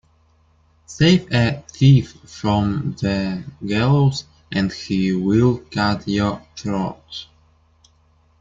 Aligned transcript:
Save 0.87 1.31
a 1.31 1.63
thief 1.71 2.13
from 2.25 2.95
the 3.01 3.43
gallows 3.63 4.23
and 4.51 4.73
he 4.73 5.11
will 5.13 5.59
cut 5.69 6.07
your 6.07 6.41
throat. 6.57 7.27